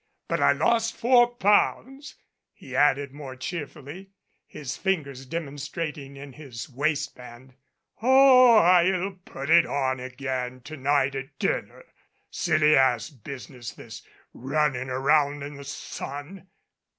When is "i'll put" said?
8.57-9.51